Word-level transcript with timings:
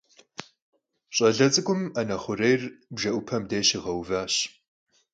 Ş'ale 1.15 1.47
ts'ık'um 1.53 1.81
'ene 1.95 2.17
xhurêyr 2.23 2.61
bjje'upem 2.95 3.43
dêjj 3.49 3.67
şiğeuvaş. 3.69 4.33